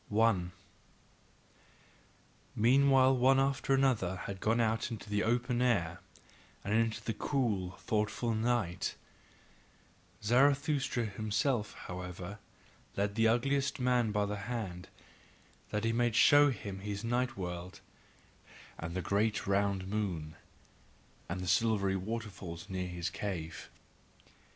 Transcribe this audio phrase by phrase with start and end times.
[0.09, 0.51] 1.
[2.55, 5.99] Meanwhile one after another had gone out into the open air,
[6.63, 8.95] and into the cool, thoughtful night;
[10.23, 12.39] Zarathustra himself, however,
[12.97, 14.87] led the ugliest man by the hand,
[15.69, 17.79] that he might show him his night world,
[18.79, 20.35] and the great round moon,
[21.29, 23.69] and the silvery water falls near his cave.